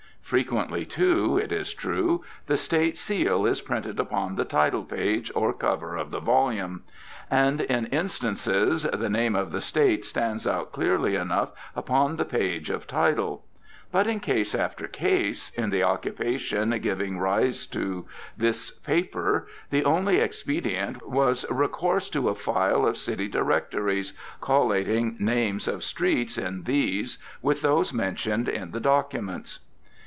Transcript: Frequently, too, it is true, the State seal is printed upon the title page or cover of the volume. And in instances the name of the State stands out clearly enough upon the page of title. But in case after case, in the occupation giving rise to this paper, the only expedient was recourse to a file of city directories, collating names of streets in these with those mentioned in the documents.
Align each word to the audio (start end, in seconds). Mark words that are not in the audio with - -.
Frequently, 0.23 0.85
too, 0.85 1.37
it 1.37 1.51
is 1.51 1.73
true, 1.73 2.23
the 2.45 2.55
State 2.55 2.97
seal 2.97 3.45
is 3.45 3.59
printed 3.59 3.99
upon 3.99 4.37
the 4.37 4.45
title 4.45 4.85
page 4.85 5.29
or 5.35 5.51
cover 5.51 5.97
of 5.97 6.09
the 6.09 6.21
volume. 6.21 6.83
And 7.29 7.59
in 7.59 7.87
instances 7.87 8.83
the 8.83 9.09
name 9.09 9.35
of 9.35 9.51
the 9.51 9.59
State 9.59 10.05
stands 10.05 10.47
out 10.47 10.71
clearly 10.71 11.15
enough 11.17 11.51
upon 11.75 12.15
the 12.15 12.23
page 12.23 12.69
of 12.69 12.87
title. 12.87 13.43
But 13.91 14.07
in 14.07 14.21
case 14.21 14.55
after 14.55 14.87
case, 14.87 15.49
in 15.55 15.69
the 15.69 15.83
occupation 15.83 16.69
giving 16.79 17.19
rise 17.19 17.67
to 17.67 18.05
this 18.37 18.71
paper, 18.71 19.47
the 19.69 19.83
only 19.83 20.19
expedient 20.19 21.05
was 21.05 21.45
recourse 21.49 22.09
to 22.11 22.29
a 22.29 22.35
file 22.35 22.85
of 22.87 22.95
city 22.95 23.27
directories, 23.27 24.13
collating 24.39 25.17
names 25.19 25.67
of 25.67 25.83
streets 25.83 26.37
in 26.37 26.63
these 26.63 27.17
with 27.41 27.61
those 27.61 27.91
mentioned 27.91 28.47
in 28.47 28.71
the 28.71 28.79
documents. 28.79 29.59